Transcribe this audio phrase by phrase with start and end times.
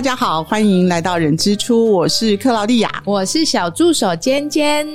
[0.00, 4.88] 大家好，欢迎来到人之初，我是克劳蒂亚，我是小助手尖尖。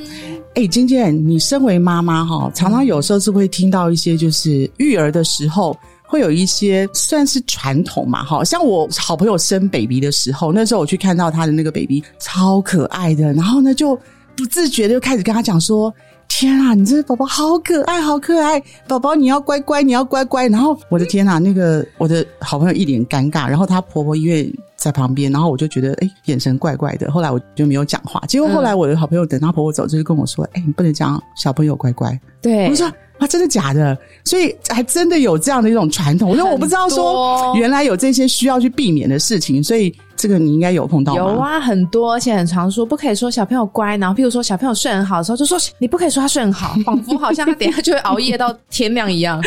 [0.55, 13.95] 哎，尖尖，你身为妈妈哈，常常有时候是会听到一些，就是育儿的时候会有一些算是传统嘛，哈，像我好朋友生 baby 的时候，那时候我去看到他的那个 baby 超可爱的，然后呢就
[14.35, 15.93] 不自觉的就开始跟他讲说。
[16.27, 18.61] 天啊，你这个宝宝好可爱，好可爱！
[18.87, 20.47] 宝宝你要乖乖，你要乖乖。
[20.49, 27.11] 然后我的天啊，那个我的好朋友一脸尴尬，然后她婆婆因为在旁边，然后我就觉得哎，眼神怪怪的。
[27.11, 28.21] 后来我就没有讲话。
[28.27, 32.91] 结果后来我的好朋友等她婆婆走，就是跟我说：“哎，你不能讲小朋友乖乖。”对，我说。
[33.17, 33.97] 啊，真的假的？
[34.25, 39.89] 所以还真的有这样的一种传统，我说我不知道说原来有这些需要去避免的事情，所以
[40.25, 41.13] 这个你应该有碰到。
[41.15, 49.39] 有啊，很多，而且很常说不可以说小朋友乖，然后譬如说小朋友睡很好的时候，就说你不可以说他睡很好， 仿佛好像他等下就会熬夜到天亮一样。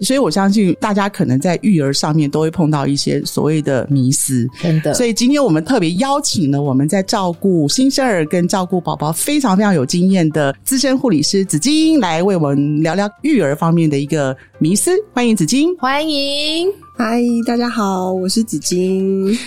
[0.00, 4.92] 所以我相信大家可能在育儿上面都会碰到一些所谓的迷思，真的。
[4.92, 13.08] 所以今天我们特别邀请了我们在照顾新生儿跟照顾宝宝非常非常有经验的资深护理师紫金来为我们聊聊。
[13.22, 19.38] 育儿方面的一个迷思，欢迎紫金，欢迎，嗨，大家好，我是紫金，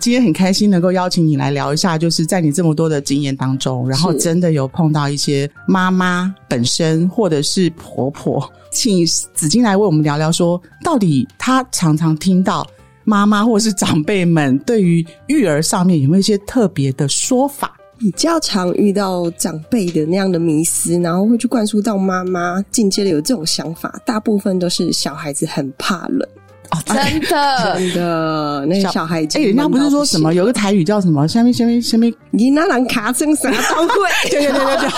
[0.00, 12.66] 今天很开心能够邀请你来聊一下，就是在你这么多的经验当中，然后真的有碰到一些妈妈本身或者是婆婆，请紫金来为我们聊聊，说到底她常常听到
[13.04, 17.76] 妈妈或是长辈们对于育儿上面有没有一些特别的说法？
[17.98, 26.26] 比较常遇到长辈的那样的迷思，然后会去灌输到妈妈，进阶的有这种想法，大部分都是小孩子很怕冷。
[26.70, 31.26] 哦， 真的，真的，那小孩子，哎，人家不是说什么有个台语叫什么？
[31.26, 34.30] 下面下面下面，你那人卡成啥都会？
[34.30, 34.88] 对对对对对。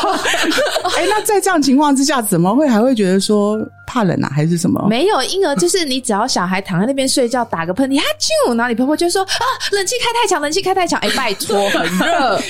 [0.97, 3.59] 哎，那在这样情况之下，怎么会还会觉得说
[3.93, 4.83] 怕冷啊，还是什么？
[4.89, 10.99] 没有婴儿，就是你只要小孩躺在那边睡觉，打个喷嚏，哈啾，然后你婆婆就说啊，冷气开太强，冷气开太强。
[11.01, 12.41] 哎， 拜托，很热。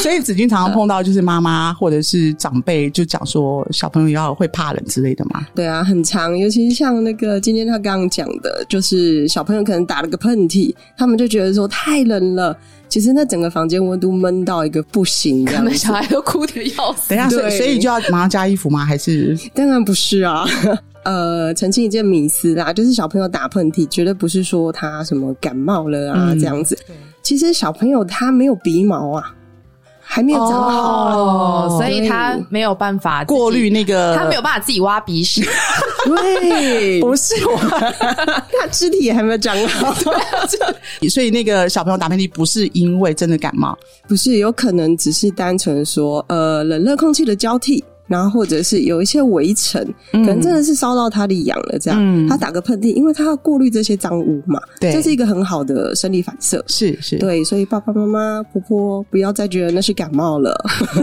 [0.00, 5.46] 所以子君常常碰到就是妈妈或者是长辈就讲说小朋友要会怕冷之类的嘛。
[5.54, 8.62] 对啊，很长，尤其是像那个今天他刚刚讲的。
[8.68, 12.56] 就是小朋友可能打了个喷嚏，他们就觉得说太冷了。
[12.92, 17.08] 其实那整个房间温度闷到一个不行，可能小孩都哭的要死。
[17.08, 18.84] 等一下，所以所以就要马上加衣服吗？
[18.84, 19.34] 还是？
[19.54, 20.44] 当然不是啊。
[21.02, 26.78] 呃，澄清一件迷思啦，就是小朋友打喷嚏，绝对不是说他什么感冒了啊这样子。
[27.22, 29.34] 其实小朋友他没有鼻毛啊。
[30.04, 35.42] 还没有长好，所以他没有办法过滤那个，他没有办法自己挖鼻屎。
[36.04, 39.94] 对，不是我， 他肢体还没有长好，
[41.08, 43.76] 所以那个小朋友打喷嚏不是因为真的感冒，
[44.08, 47.82] 不是，有可能只是单纯说呃冷热空气的交替。
[48.06, 49.82] 然后或者是有一些围城，
[50.12, 60.52] 可能真的是烧到他的痒了，这样他打个喷嚏，因为他要过滤这些脏污嘛，对，这是一个很好的生理反射，是是，对，所以爸爸妈妈婆婆不要再觉得那是感冒了。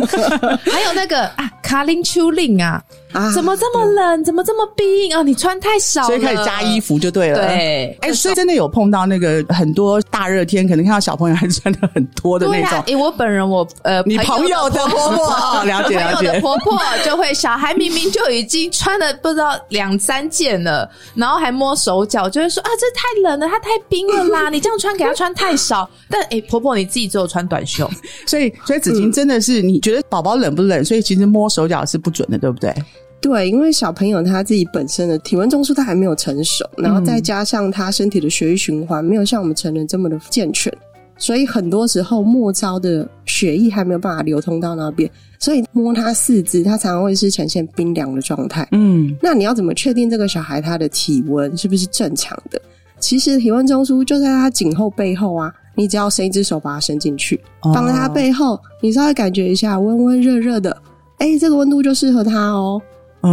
[0.66, 4.24] 还有那个啊，卡林丘令啊，啊，怎么这么冷？
[4.24, 5.24] 怎么这么冰啊？
[5.24, 7.48] 你穿太少，所以开始加衣服就对了。
[7.48, 12.84] 对，哎，所以真的有碰到那个很多大热天，可能看到小朋友还穿的很多的那种。
[12.88, 17.74] 哎，我本人我呃，你朋友的婆婆了解了解，婆婆就会小孩。
[17.74, 24.50] 明明就已经穿了不知道两三件了，然后还摸手脚，就会说啊，这太冷了，它太冰了啦！
[24.50, 25.90] 你这样穿给他穿太少。
[26.10, 27.90] 但哎，婆婆你自己只有穿短袖，
[28.26, 30.84] 所以所以子晴真的是你觉得宝宝冷不冷？
[30.84, 32.74] 所以其实摸手脚是不准的，对不对？
[33.22, 40.76] 对，因为小朋友他自己本身的体温中枢他还没有成熟，然后再加上他身体的血液循环没有像我们成人这么的健全。
[41.20, 45.08] 所以很多时候，末梢的血液还没有办法流通到那边，
[45.38, 48.68] 所以摸他四肢，他常常会是呈现冰凉的状态。
[48.72, 52.60] 嗯，那你要怎么确定这个小孩他的体温是不是正常的？
[53.00, 57.40] 其实体温中枢就在他颈后背后啊，你只要伸一只手把它伸进去，
[57.74, 60.76] 放在他背后，你稍微感觉一下，温温热热的，
[61.18, 62.82] 哎，这个温度就适合他哦。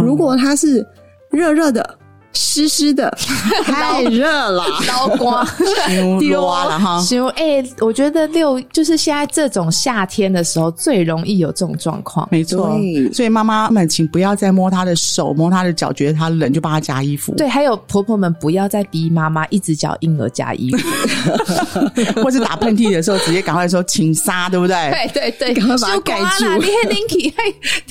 [0.03, 0.85] 如果他是
[1.31, 1.96] 热热的。
[2.37, 3.09] 湿湿的，
[3.65, 5.45] 太热了， 刀光
[6.19, 7.01] 丢了哈。
[7.01, 12.27] 行，哎，我觉得六就是现在这种夏天的时候最容易有这种状况。
[12.31, 12.77] 没错，
[13.11, 17.33] 所以妈妈们请不要再摸她的手、摸她的脚，觉得她冷就帮她加衣服。
[17.35, 25.09] 对，还有婆婆们不要再逼妈妈一直叫婴儿加衣服，或是打喷嚏的时候直接赶快说请杀，对不对？
[25.13, 26.45] 对对对，赶快把它盖住。
[26.59, 27.33] 你很 linky，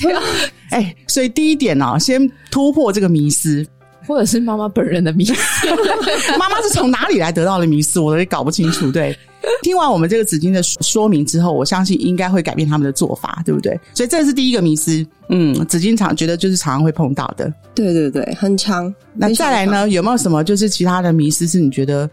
[0.01, 0.21] 对啊。
[0.69, 3.65] 哎，所以第一点呢，先突破这个迷思。
[4.07, 5.67] 或者是妈妈本人的迷思，
[6.39, 8.89] 妈妈是从哪里来得到的迷思，我都搞不清楚。
[8.91, 9.15] 对，
[9.61, 13.77] 听完我们这个纸巾的说明之后，我相信应该会改变他们的做法，对不对？
[13.93, 15.05] 所以这是第一个迷思。
[15.29, 17.53] 嗯，纸巾厂觉得就是常常会碰到的。
[17.75, 18.93] 对对对，很长。
[19.13, 19.89] 那再来呢？
[19.89, 22.09] 有没有什么就是其他的迷思是你觉得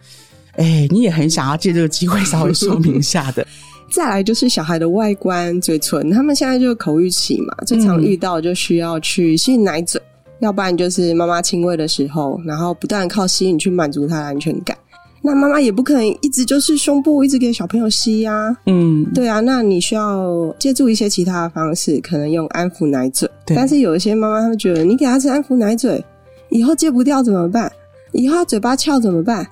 [0.56, 3.46] 哎，你也很想要借这个机会稍微说明一下的。
[3.92, 10.00] 再来就是小孩的外观、嘴唇，他们现在就是口欲期嘛，最常遇到就需要去吸引奶嘴，
[10.44, 14.76] 要不然就是妈妈亲喂的时候，然后不断靠吸引去满足他的安全感。
[15.22, 23.26] 那妈妈也不可能一直就是胸部一直给小朋友吸呀，嗯，对啊，那你需要借助一些其他的方式，可能用安抚奶嘴。
[23.46, 26.04] 但是有一些妈妈她们觉得，你给他吃安抚奶嘴，
[26.50, 27.72] 以后戒不掉怎么办？
[28.12, 29.46] 以后嘴巴翘怎么办？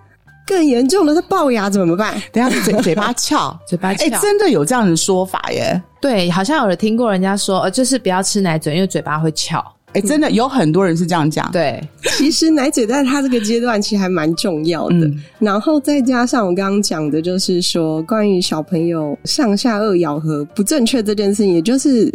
[0.47, 2.21] 更严重的是龅牙怎么办？
[2.31, 5.81] 等下嘴嘴巴翘，嘴巴翘，哎，真的有这样的说法耶？
[6.03, 9.65] 对，好像有人听过人家说，呃，就是不要吃奶嘴，因为嘴巴会翘。
[9.95, 11.51] 哎，真的有很多人是这样讲。
[11.53, 11.83] 对，
[12.17, 15.11] 其实奶嘴在他这个阶段其实还蛮重要的。
[15.39, 22.11] 然后再加上我刚刚讲的，就是说关于小朋友上下颚咬合不正确这件事情，也就是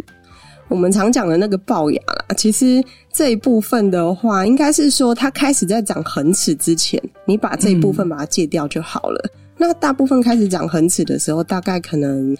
[0.68, 2.34] 我们常讲的那个龅牙啦。
[2.36, 2.82] 其实
[3.12, 9.30] 这一部分的话，应该是说他开始在长恒齿之前，你把这一部分把它戒掉就好了。
[9.56, 12.36] 那大部分开始长恒齿的时候，大概可能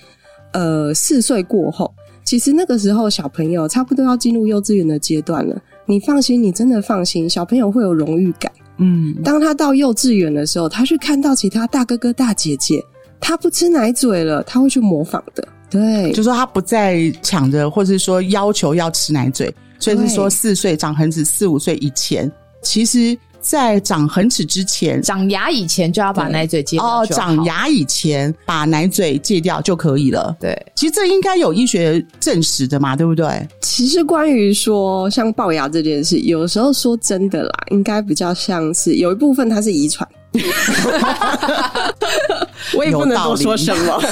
[0.52, 1.94] 呃四岁过后。
[2.29, 5.59] 其实那个时候，小朋友差不多要进入幼稚园的阶段了。
[5.87, 8.53] 你放心，你真的放心，小朋友会有荣誉感。
[8.77, 12.85] 嗯，当他到幼稚园的时候，他去看到其他大哥哥大姐姐，
[13.19, 15.49] 他不吃奶嘴了，他会去模仿的。
[15.71, 23.17] 对，就说他不再抢着，或是说要求要吃奶嘴，所以是说四岁长恒子，四五岁以前，其实。
[23.40, 27.00] 在长恒齿之前，长牙以前就要把奶嘴戒掉。
[27.00, 30.37] 哦，长牙以前把奶嘴戒掉就可以了。
[30.40, 33.46] 对，其实这应该有医学证实的嘛，对不对？
[33.61, 40.06] 其实关于说像龅牙这件事，有时候说真的啦，应该比较像是有一部分它是遗传。
[42.76, 44.03] 我也不能多说什么，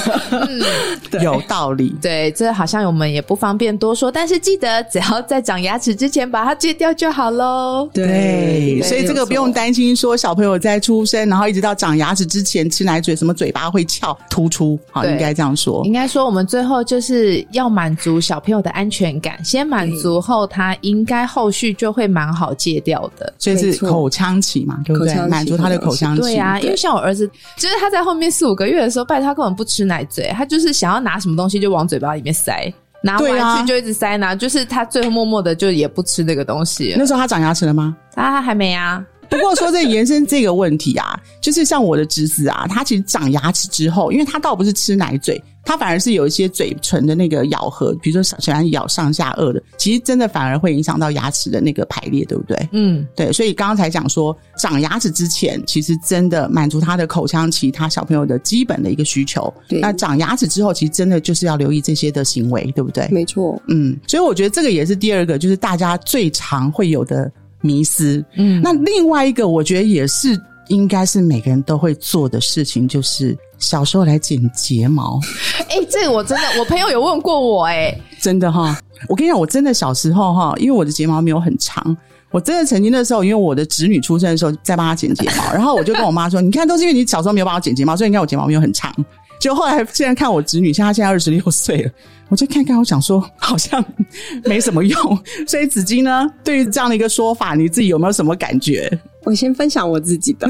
[1.21, 1.95] 有道理。
[2.01, 7.89] 对，这好像我们也不方便多说，但是记得只要在长牙齿之前把它戒掉就好喽。
[7.93, 15.85] 对，所以这个不用担心，说小朋友在出生，然后一直到长牙齿之前吃奶嘴，什么嘴巴会翘突出，好，应该这样说。
[15.85, 23.31] 应该说，我们最后就是要满足小朋友的安全感，先满足后，他应该后续就会蛮好戒掉的。
[23.37, 25.15] 所以是口腔期嘛，对不对？
[25.27, 26.21] 满足他的口腔期。
[26.21, 36.95] 对呀，因为像我儿子，就是他在后面四五个月的时候，拜他根本不吃奶嘴，他就是想要拿什么东西就往嘴巴里面塞，拿玩具就一直塞拿，就是他最后默默的就也不吃那个东西。
[36.97, 37.95] 那时候他长牙齿了吗？
[38.13, 39.03] 他还没啊。
[39.29, 45.41] 不过说这延伸这个问题啊，就是像我的侄子啊，他其实长牙齿之后，因为他倒不是吃奶嘴。
[45.67, 52.69] 他反而是有一些嘴唇的那个咬合，比如说喜欢咬上下颚的，其实真的反而会影响到牙齿的那个排列，对不对？
[52.71, 53.33] 嗯，对。
[53.33, 59.53] 所以刚刚才讲说，长牙齿之前，其实真的满足他的口腔期，他小朋友的基本的一个需求。
[59.67, 59.81] 对。
[59.81, 63.05] 那长牙齿之后，其实真的就是要留意这些的行为，对不对？
[63.11, 63.61] 没错。
[63.67, 67.29] 嗯，所以我觉得这个也是第二个，就是大家最常会有的
[67.59, 68.23] 迷思。
[68.37, 73.37] 嗯，那另外一个，我觉得也是应该是每个人都会做的事情，就是。
[73.59, 75.19] 小时候来剪睫毛，
[75.67, 78.79] 哎，这个我真的，我朋友有问过我，哎，真的哈，
[79.09, 81.97] 我跟你讲，我真的小时候哈，因为我的睫毛没有很长，
[82.29, 88.93] 我真的曾经那时候，因为我的侄女出生的时候在帮她剪睫毛， 然后我就跟我妈说，你看，都是因为你小时候没有帮我剪睫毛，所以你看我睫毛没有很长。
[89.41, 91.91] 就后来现在看我侄女，像她现在二十六岁了，
[92.29, 93.83] 我就看看，我想说好像
[94.45, 98.91] 没什么用， 所以紫金呢，对于这样的一个说法，你自己有没有什么感觉？
[99.23, 100.47] 我先分享我自己的。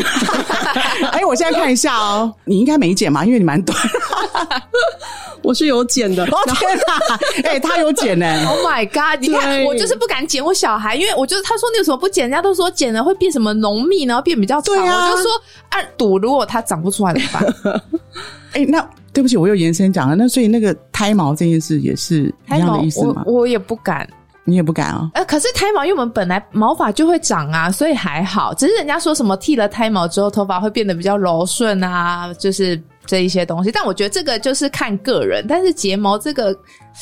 [1.11, 3.75] 哎，我现在看一下哦，你应该没剪嘛，因为你蛮短。
[5.41, 6.23] 我是有剪的。
[6.25, 7.49] 哦天哪！
[7.49, 8.25] 哎，他有剪呢。
[8.47, 9.19] Oh my god！
[9.19, 14.75] 你看，我就是不敢剪我小孩，因为我就是他说你有什么不剪，人家都说剪了会变什么浓密，然后变比较长。
[14.75, 15.31] 我就说
[15.69, 17.81] 二赌，如果他长不出来怎么办？
[18.53, 20.15] 哎，那对不起，我又延伸讲了。
[20.15, 23.23] 那所以那个胎毛这件事也是一样的意思吗？
[23.25, 24.07] 我也不敢。
[24.43, 25.09] 你也不敢啊？
[25.15, 28.53] 呃，可是胎毛，因为我们本来毛发就会长啊，所以还好。
[28.53, 33.71] 只是人家说什么剃了胎毛之后，头发会变得比较柔顺啊，就是这一些东西。
[33.71, 35.43] 但我觉得这个就是看个人。
[35.47, 36.55] 但是睫毛这个，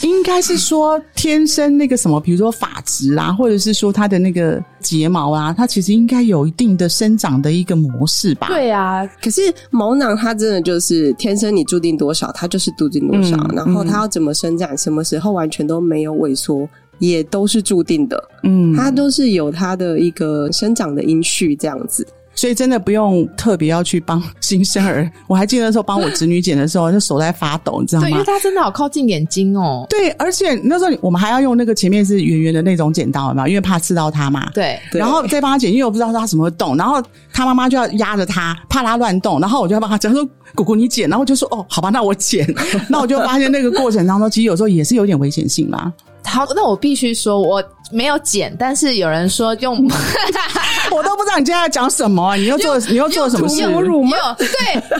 [0.03, 8.47] 应该是说天生那个什么，比如说发质啊，或者是说它的那个睫毛啊，它其实应该有一定的生长的一个模式吧？
[8.47, 9.05] 对啊。
[9.21, 13.35] 可是毛囊它真的就是天生你注定多少，它就是注定多少。
[13.53, 16.69] 然后它要怎么生长，什么时候完全都没有萎缩。
[16.99, 25.09] 也都是注定的，嗯，它都是有它的一个生长的因序这样子，所以真的不用特别要去帮新生儿。
[25.27, 28.07] 我还记得那时候帮我侄女剪的时候，就手在发抖，你知道吗？
[28.07, 29.85] 对，因为它真的好靠近眼睛哦。
[29.89, 34.49] 对，而且那时候我们还要用那个前面是圆圆的那种剪刀嘛，因为怕刺到它嘛。
[34.53, 37.01] 对，然后再帮他剪，因为我不知道他什么会动，然后
[37.31, 42.45] 他妈妈就要压着他，怕他乱动，然后我就要帮他讲，说：“姑姑你剪。”然后就说：“哦，好吧，那我剪。”
[42.89, 45.91] 那我就发现那个过程当中，其实有时候也是有点危险性啦。
[46.25, 49.77] 好，那我必须说，我没有剪，但是有人说用
[50.91, 52.35] 我都不知道你今天要讲什么啊！
[52.35, 53.61] 你又做你又做什么事？
[53.61, 54.47] 用乳吗 对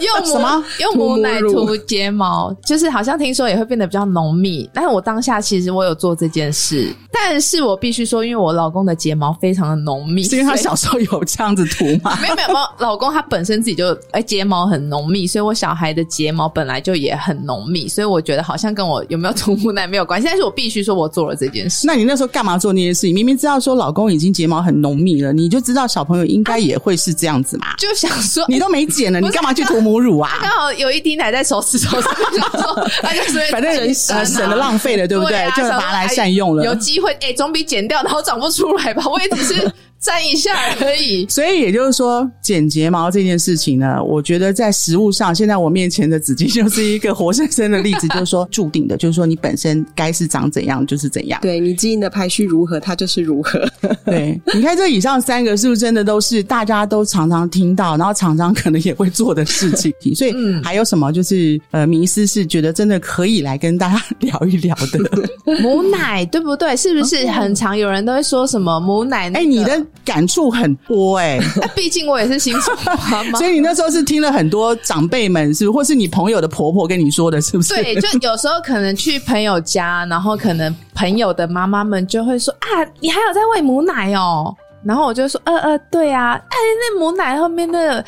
[0.01, 4.69] 用什么用母奶涂睫毛，就是好像听说也会变得比较浓密。
[4.73, 6.93] 但是我当下其实我有做这件事，
[7.27, 12.15] 但是我必须说，因为我老公的睫毛非常的浓密，是因为他小时候有这样子涂吗？
[12.21, 20.27] 没有没有老公他本身自己就哎睫毛很浓密，所以我小孩的睫毛本来就也很浓密，所以我觉得好像跟我有没有涂木奶没有关系。
[20.27, 21.87] 但是我必须说我做了这件事。
[21.87, 23.01] 那你那时候干嘛做那件事？
[23.07, 27.73] 情明明知道说老公已经睫毛很浓密了，你就知道小朋友应该也会是这样子嘛？
[27.77, 30.37] 就想说，你都没剪了，你干嘛去涂母乳啊？
[30.41, 35.37] 刚好有一滴奶在手指头上， 就说他就是反正省了浪费了，对不对？
[35.41, 36.63] 啊就拿来善用了。
[36.65, 39.03] 有机会哎、总比剪掉然后长不出来吧？
[39.07, 39.73] 我也只是
[40.05, 41.25] 沾一下而已。
[41.29, 51.39] 所以也就是说，剪睫毛这件事情呢，我觉得在实物上，现在我面前的纸巾就是一个活生生的例子，就是说注定的，就是说你本身该是长怎样就是怎样。
[51.41, 53.67] 对你基因的排序如何，它就是如何。
[54.05, 59.91] 对，你看这以上三个是不是真的都是大家都常常听到，然后常常可能也会做的事情？
[60.15, 60.33] 所以
[60.63, 64.99] 还有什么就是呃迷思是觉得真的可以来跟大家聊一聊的？
[65.61, 66.75] 母奶对不对？
[66.75, 69.49] 是不是很常有人都会说什么母奶、那哎、个？
[69.49, 72.71] 你的感触很多哎、哎， 毕竟我也是新手
[73.09, 73.47] 妈妈 所。
[73.47, 77.73] 以你那时候是听了很多长辈们是是，或是你朋友的婆婆跟你说的，是不是？
[77.75, 82.67] 对，就有时候可能去朋友家，然后可能朋友的妈妈们就会说啊，
[82.99, 84.55] 你还有在喂母奶哦。
[84.83, 88.05] 然后我就说，呃呃，对啊，哎，那母奶后面那个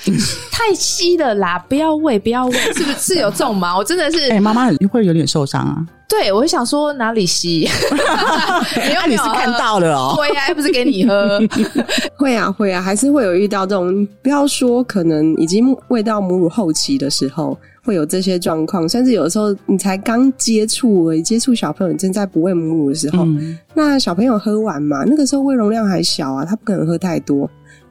[0.51, 3.75] 太稀了啦，不要喂，不要喂， 是不是是有这种吗？
[3.75, 5.77] 我真的是，哎、妈妈很会有点受伤啊。
[6.09, 7.67] 对我就想说哪里稀，
[8.87, 10.13] 你 又 啊，没有你是看到了哦。
[10.17, 11.39] 会啊、又不是给你喝，
[12.15, 27.49] 会啊，会啊，还是会有遇到这种，不要说可能已经喂到母乳后期的时候会有这些状况，甚至有的时候你才刚接触而已，接触小朋友正在不喂母乳的时候，嗯，那小朋友喝完嘛，那个时候胃容量还小啊，他不可能喝太多。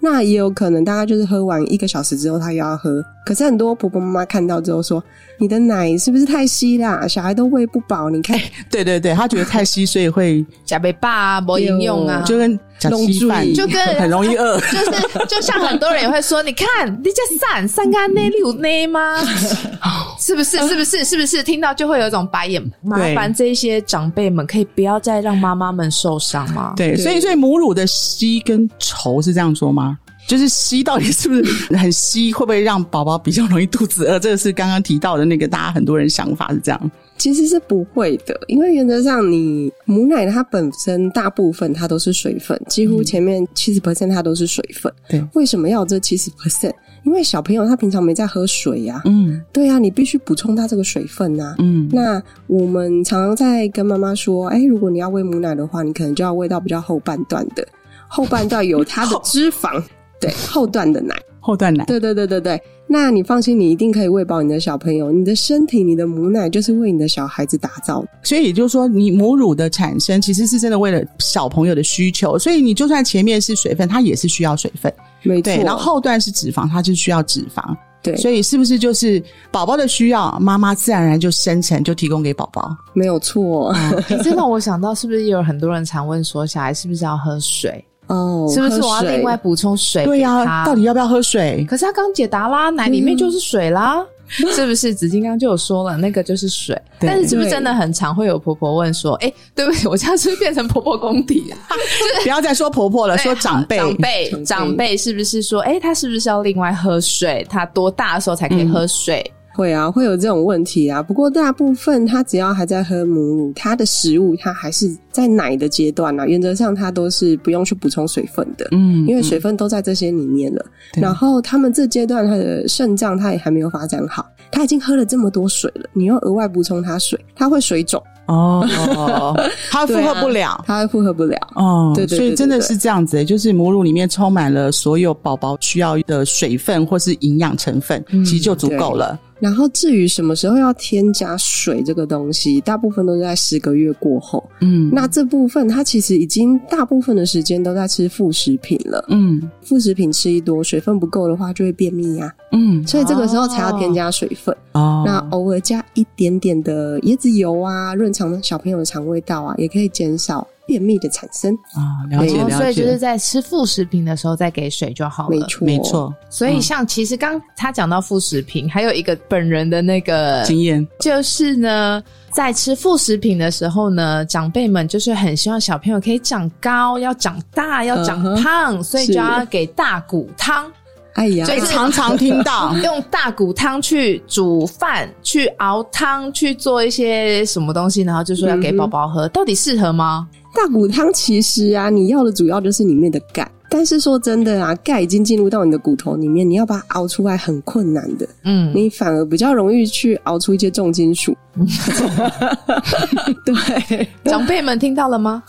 [0.08, 3.04] 那也有可能，大概就是喝完一个小时之后，他又要喝。
[3.24, 5.02] 可是很多婆婆妈妈看到之后说
[5.40, 7.08] ：“你的奶是不是太稀啦？
[7.08, 8.38] 小孩都喂不饱，你看。
[8.70, 12.56] 对对对，他觉得太稀，所以会加杯爸啊，没营用啊，就跟
[12.90, 13.06] 弄
[13.54, 14.58] 就跟 很容易饿。
[14.70, 16.66] 就是就像很多人也会说，你看
[17.02, 19.22] 你这散三干内里有内吗？
[20.20, 20.58] 是不是？
[20.68, 21.04] 是不是？
[21.04, 21.42] 是不是？
[21.42, 22.62] 听到就会有一种白眼。
[22.82, 26.74] 麻烦这些长辈们可以不要再让妈妈们受伤吗？
[26.76, 29.98] 对，对所以所以母乳的稀跟稠是这样说吗？
[30.26, 34.18] 就是吸到底是不是很吸，会不会让宝宝比较容易肚子饿？
[34.18, 36.90] 这个是刚刚提到的那个，大家很多人想法是这样。
[37.16, 44.92] 其实是不会的，因为原则上你母奶它本身大部分它都是水分，几乎前面七十 percent 它都是水分。
[45.08, 46.74] 对为什么要这七十 percent？
[47.04, 51.54] 因为小朋友他平常没在喝水呀、嗯对啊，你必须补充他这个水分啊。
[51.60, 57.66] 嗯，那我们常常在跟妈妈说，哎，如果你要喂母奶的话，你可能就要喂到比较后半段的，
[58.08, 59.80] 后半段有它的 脂肪，
[60.20, 61.84] 对，后段的奶，后段奶。
[61.84, 62.62] 对对对对对。
[62.88, 68.08] 那你放心，你一定可以喂饱你的小朋友，你的身体，你的母奶就是为你的小孩子打造的。
[68.22, 74.92] 所以也就是说，你母乳的产生其实是真的为了小朋友的需求，所以你就算前面是水分，它也是需要水分，
[75.24, 79.20] 没错，然后后段是脂肪，它就需要脂肪，对，所以是不是就是
[79.50, 82.70] 宝宝的需要，妈妈自然而然就生成就提供给宝宝？
[82.94, 87.84] 没有错欸这让我想到，是不是也有很多人常问说，小孩是不是要喝水？
[88.08, 90.04] 哦，是不是我要另外补充水？
[90.04, 91.66] 对呀、到底要不要喝水？
[91.68, 94.94] 可是他刚解答啦，奶里面就是水啦， 是不是？
[94.94, 96.80] 紫金刚就有说了，那个就是水。
[96.98, 101.58] 但是是不是真的很常会有婆婆问说，哎、对不起，我这样是不是变成婆婆公敌啊？
[102.22, 103.76] 不要再说婆婆了，对说长辈。
[103.76, 107.46] 长辈长辈是不是说，哎、他是不是要另外喝水？
[107.50, 109.30] 他多大的时候才可以喝水？
[109.56, 111.02] 会啊，会有这种问题啊。
[111.02, 118.68] 不过大部分他只要还在喝母乳，他的食物他还是在奶的阶段啊，原则上他都是不用去补充水分的。
[118.72, 128.66] 嗯因为水分都在这些里面了，对然后他们这阶段他的肾脏他也还没有发展好，他已经喝了这么多水了，你又额外补充他水，他会水肿，哦，
[129.70, 130.62] 他负荷不了。
[130.66, 131.38] 他会负荷不了。
[131.54, 139.18] 哦，对对对所以真的是这样子、欸，就是母乳里面充满了所有宝宝需要的水分或是营养成分，其实就足够了。
[139.38, 144.42] 然后至于什么时候要添加水这个东西，大部分都是在十个月过后。
[144.60, 144.90] 嗯。
[144.92, 149.50] 那这部分它其实已经大部分的时间都在吃副食品了，嗯。
[149.62, 152.86] 副食品吃一多，水分不够的话就会便秘呀、嗯。
[152.86, 154.56] 所以这个时候才要添加水分。
[154.72, 161.54] 哦，那偶尔加一点点的椰子油啊，润肠小朋友的肠胃道啊，也可以减少便秘的产生。
[161.72, 165.36] 啊，了解了解，所以就是在吃副食品的时候再给水就好了。
[165.36, 165.78] 没错，没。
[165.80, 170.86] 错，所以像其实刚他讲到副食品，还有一个本人的那个经验。
[171.00, 180.70] 就是呢，在吃副食品的时候呢，长辈们就是很希望小朋友可以长高、要长大、要长胖，所以就要给大骨汤，
[181.16, 190.28] 哎呀，哎，常常听到 用大骨汤去煮饭、去熬汤、去做一些什么东西，然后就说要给宝宝喝，到底适合吗？
[190.54, 193.50] 大骨汤其实啊，你要的主要就是里面的钙。
[193.68, 198.26] 但是说真的啊，钙已经进入到你的骨头里面，你要把它熬出来很困难的。
[198.44, 201.36] 嗯，你反而比较容易去熬出一些重金属。
[203.44, 205.42] 对，长辈们听到了吗？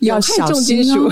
[0.00, 1.08] 要有害小重金属。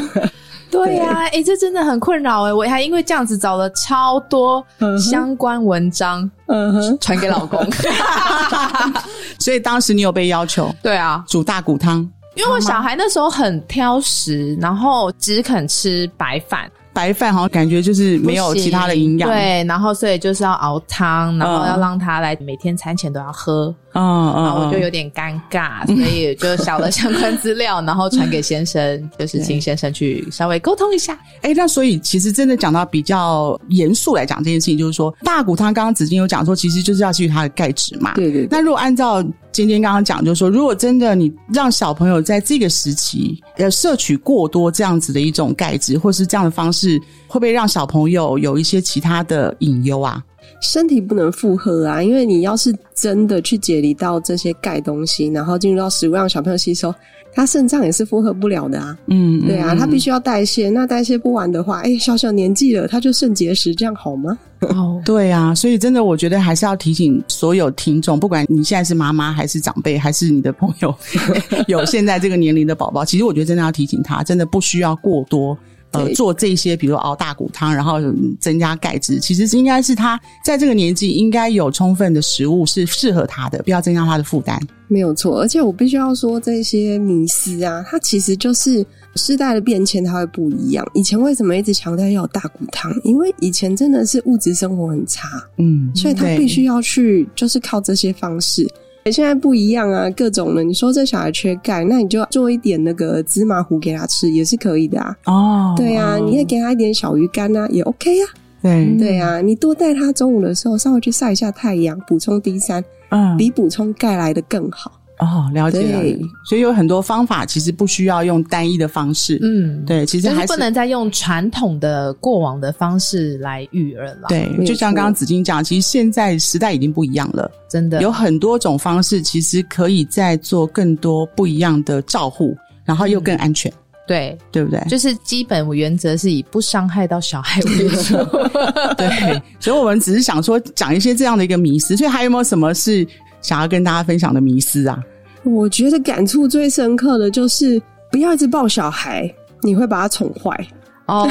[0.75, 4.65] 对呀、哎、这真的很困扰哎、我还因为这样子找了超多
[4.99, 7.65] 相关文章嗯哼，传给老公。
[9.39, 10.75] 所以当时你有被要求？
[10.83, 11.99] 对啊，煮大骨汤，
[12.35, 31.19] 因为我小孩那时候很挑食，然后只肯吃白饭，白饭好像感觉就是没有其他的营养，，对，然后所以就是要熬汤，然后嗯要让他来每天餐前都要喝，嗯嗯，然后我就嗯有点尴尬，所以就找了相关资料，然后传给先生，就是请先生去稍微沟通一下。
[31.43, 38.13] 哎，那所以其实真的讲到比较严肃来讲这件事情，就是说大骨汤，刚刚子金有讲说，其实就是要基于它的钙质嘛。
[38.15, 38.49] 对对对。
[38.51, 39.21] 那如果按照
[39.55, 50.21] 尖尖刚刚讲，就是说，如果真的你让小朋友在这个时期呃摄取过多这样子的一种钙质，或是这样的方式，会不会让小朋友有一些其他的隐忧啊？
[50.61, 56.95] 身体不能负荷啊，因为你要是真的去解离到这些钙东西，然后进入到食物让小朋友吸收，
[57.33, 58.97] 他肾脏也是负荷不了的啊。
[59.09, 64.39] 嗯，对啊，嗯他必须要代谢，那代谢不完的话，哎，小小年纪了，他就肾结石，这样好吗？
[64.61, 70.95] 哦， 对啊，所以真的，我觉得还是要提醒所有听众，不管你现在是妈妈，还是长辈，还是你的朋友，
[71.69, 75.57] 有现在这个年龄的宝宝，其实我觉得真的要提醒他，真的不需要过多。
[75.95, 84.61] 呃，做这些，比如熬大骨汤，然后嗯增加钙质，其实是应该是他在这个年纪应该有充分的食物是适合他的，不要增加他的负担。
[84.89, 88.85] 没有错，而且我必须要说，这些迷思啊，它其实就是
[89.17, 90.87] 世代的变迁，它会不一样。
[90.93, 92.93] 以前为什么一直强调要有大骨汤？
[93.03, 98.69] 因为以前真的是物质生活很差，嗯，所以他必须要去，就是靠这些方式。
[99.13, 100.65] 现在不一样啊，各种的。
[100.65, 105.15] 你说这小孩缺钙，那你就做一点那个芝麻糊给他吃，也是可以的啊。
[105.27, 108.29] 哦，对啊，你也给他一点小鱼干啊，也 OK 啊。
[108.63, 114.91] 对对啊，你多带他中午的时候稍微去晒一下太阳，补充 D 三，嗯比补充钙来的更好。
[115.19, 128.03] 哦，了解了解，所以有很多方法其实不需要用单一的方式，嗯，对，其实还就是不能再用传统的过往的方式来育儿了。，对，就像刚刚子金讲，其实现在时代已经不一样了，真的。
[128.03, 133.73] 有很多种方式，其实可以再做更多不一样的照护，然后又更安全，
[134.09, 134.81] 对，对不对？
[134.89, 138.17] 就是基本原则是以不伤害到小孩为主。
[138.99, 143.07] 对，所以我们只是想说讲一些这样的一个迷思，所以还有没有什么是
[143.45, 144.99] 想要跟大家分享的迷思啊？
[145.45, 147.81] 我觉得感触最深刻的就是
[148.11, 150.67] 不要一直抱小孩，你会把他宠坏。
[151.07, 151.29] 哦，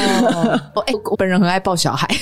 [0.76, 2.06] 我 哎、我本人很爱抱小孩，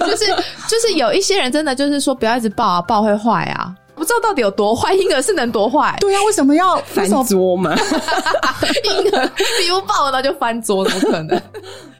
[0.00, 0.26] 就是
[0.68, 3.72] 就是有一些人真的就是说不要一直抱啊，抱会坏啊。
[3.94, 5.94] 不知道到底有多坏，婴儿是能多坏？
[6.00, 11.40] 对啊，为什么要翻桌嘛， 婴儿比如抱了那就翻桌，怎么可能？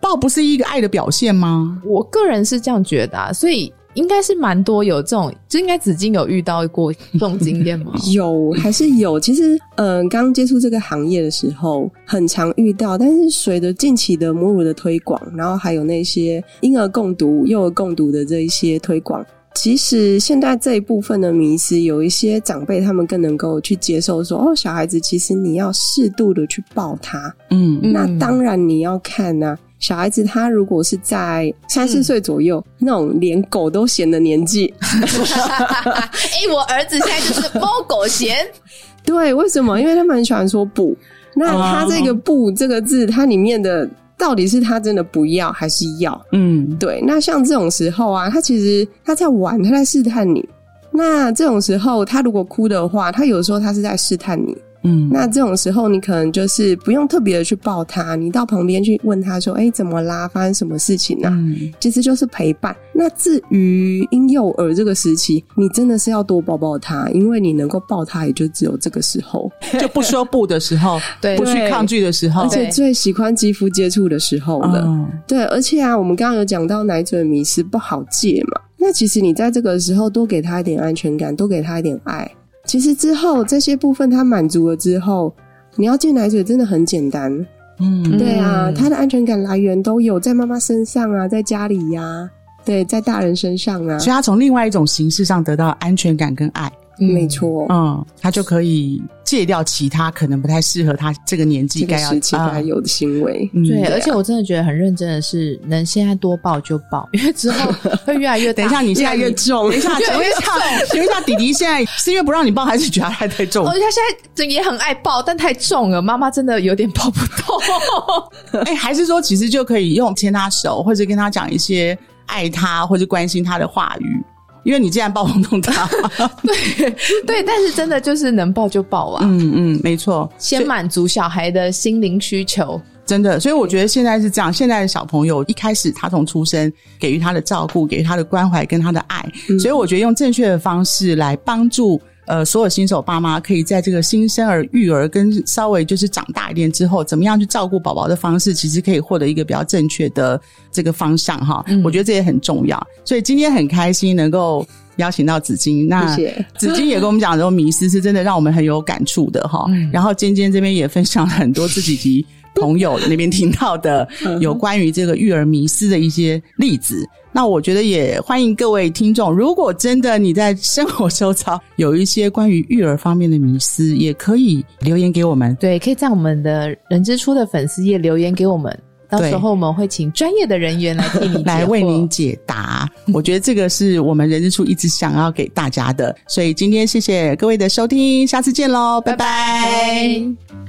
[0.00, 1.78] 抱不是一个爱的表现吗？
[1.84, 7.92] 我个人是这样觉得、啊，所以应该是蛮多有这种，就应该紫金有遇到过这种经验吗？
[8.12, 9.18] 有还是有。
[9.18, 12.96] 其实，嗯、刚接触这个行业的时候，很常遇到。
[12.96, 19.24] 但是随着近期的母乳的推广，然后还有那些婴儿共读、幼儿共读的这一些推广，
[19.54, 27.18] 其实现在这一部分的迷思，有一些长辈他们更能够去接受说，哦，小孩子其实你要适度的去抱他。
[27.50, 38.46] 嗯嗯那当然你要看呐、小孩子他如果是在三四岁左右、那种连狗都嫌的年纪， 哎、我儿子现在就是猫狗嫌，
[39.04, 39.80] 对，为什么？
[39.80, 40.96] 因为他们很喜欢说不。
[41.34, 43.88] 那他这个“不”这个字，它里面的
[44.18, 46.20] 到底是他真的不要还是要？
[46.32, 50.46] 嗯对，那像这种时候啊，他其实他在玩，他在试探你。
[50.90, 54.56] 那这种时候，他如果哭的话，他有时候他是在试探你。
[54.82, 60.26] 嗯，那这种时候，你可能就是不用特别的去抱他，你到旁边去问他说：“哎、怎么啦？
[60.28, 62.74] 发生什么事情啊？”嗯其实就是陪伴。
[62.92, 74.84] 那至于婴幼儿这个时期，你真的是要多抱抱他，因为你能够抱他，也就只有这个时候， 就不说不的时候， 对不去抗拒的时候而，且最喜欢肌肤接触的时候了。
[74.86, 82.30] 嗯对，而且啊，我们刚刚有讲到奶嘴迷失不好戒嘛，那其实你在这个时候多给他一点安全感，多给他一点爱，
[82.70, 85.34] 其实之后这些部分他满足了之后。
[85.76, 87.32] 你要戒奶嘴真的很简单，
[87.78, 88.74] 嗯，对啊，嗯。
[88.74, 92.28] 他的安全感来源都有在妈妈身上啊，在家里呀、
[92.64, 96.70] 对，在大人身上啊，所以他从另外一种形式上得到安全感跟爱，
[97.00, 103.48] 没错，嗯，他就可以戒掉其他可能不太适合他这个年纪该要时期啊该有的行为。
[103.54, 107.72] 嗯对，而且我真的觉得很认真的是，能现在多抱就抱，因为之后
[108.04, 108.52] 会越来越。
[108.52, 113.70] 等一下，你现在越重等一下，请问一下，请问一下，弟弟现在是因为不让你抱，还是觉得他太重哦，？
[113.70, 114.02] 他现
[114.34, 118.60] 在也很爱抱，但太重了，妈妈真的有点抱不动。
[118.66, 124.22] 哎、还是说其实就可以用牵他手，或者跟他讲一些爱他或者关心他的话语？
[124.62, 125.88] 因为你既然抱不动他，
[126.42, 126.90] 对
[127.26, 132.80] 对，但是真的就是能抱就抱啊，嗯嗯，没错，先满足小孩的心灵需求。
[133.06, 134.52] 真的，所以我觉得现在是这样。
[134.52, 139.24] 现在的小朋友一开始他从出生给予他的照顾、给予他的关怀跟他的爱，
[139.58, 150.40] 所以我觉得用正确的方式来帮助呃所有新手爸妈，可以在这个新生儿、育儿跟稍微就是长大一点之后，怎么样去照顾宝宝的方式，其实可以获得一个比较正确的
[150.70, 151.64] 这个方向哈。
[151.82, 152.80] 我觉得这也很重要。
[153.04, 154.64] 所以今天很开心能够
[154.98, 156.16] 邀请到紫金，那
[156.56, 159.66] 紫金也跟我们讲，这种迷失是真的让我们很有感触的哈。
[159.92, 164.08] 然后尖尖这边也分享了很多自己及朋友那边听到的
[164.40, 167.06] 有关于这个育儿迷失的一些例子。
[167.32, 175.54] 那我觉得也欢迎各位听众，如果真的你在生活周遭有一些关于育儿方面的迷思，也可以留言给我们。
[175.60, 178.76] 对，可以在我们的人之初的粉丝页留言给我们，
[179.08, 182.90] 到时候我们会请专业的人员来替你 来为您解答。
[183.14, 190.18] 我觉得这个是我们人之初一直想要给大家的，所以今天谢谢各位的收听，下次见喽，拜拜拜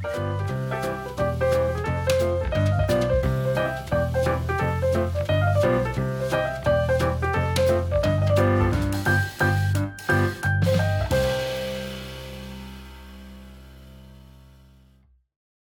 [0.04, 0.61] 拜